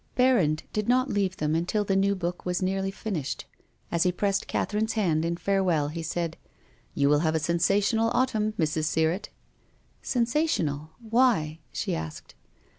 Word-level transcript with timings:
Berrand 0.15 0.63
did 0.73 0.89
not 0.89 1.11
leave 1.11 1.37
them 1.37 1.53
until 1.53 1.83
the 1.83 1.95
new 1.95 2.15
book 2.15 2.43
was 2.43 2.59
nearly 2.59 2.89
finished. 2.89 3.45
As 3.91 4.01
he 4.01 4.11
pressed 4.11 4.47
Catherine's 4.47 4.93
hand 4.93 5.23
in 5.23 5.37
farewell 5.37 5.89
he 5.89 6.01
said," 6.01 6.37
You 6.95 7.07
will 7.07 7.19
have 7.19 7.35
a 7.35 7.39
sensational 7.39 8.09
autumn, 8.11 8.53
Mrs. 8.53 8.85
Sirrett."" 8.85 9.29
Sensational. 10.15 10.89
Why?" 11.07 11.59
she 11.71 11.93
asked. 11.93 12.33